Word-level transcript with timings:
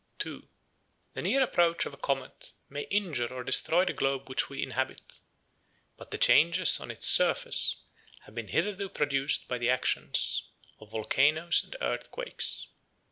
The 0.19 1.21
near 1.21 1.43
approach 1.43 1.85
of 1.85 1.93
a 1.93 1.97
comet 1.97 2.53
may 2.69 2.87
injure 2.89 3.31
or 3.31 3.43
destroy 3.43 3.85
the 3.85 3.93
globe 3.93 4.29
which 4.29 4.49
we 4.49 4.63
inhabit; 4.63 5.19
but 5.95 6.09
the 6.09 6.17
changes 6.17 6.79
on 6.79 6.89
its 6.89 7.05
surface 7.05 7.75
have 8.21 8.33
been 8.33 8.47
hitherto 8.47 8.89
produced 8.89 9.47
by 9.47 9.59
the 9.59 9.69
action 9.69 10.11
of 10.79 10.89
volcanoes 10.89 11.63
and 11.63 11.75
earthquakes. 11.81 12.69